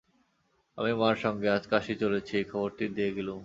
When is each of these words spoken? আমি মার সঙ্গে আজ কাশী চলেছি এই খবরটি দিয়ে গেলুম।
আমি 0.77 0.91
মার 0.93 1.15
সঙ্গে 1.15 1.47
আজ 1.55 1.63
কাশী 1.71 1.93
চলেছি 2.03 2.33
এই 2.37 2.45
খবরটি 2.51 2.85
দিয়ে 2.95 3.11
গেলুম। 3.17 3.39